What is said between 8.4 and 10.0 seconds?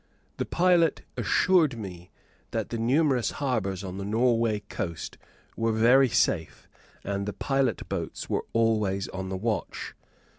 always on the watch.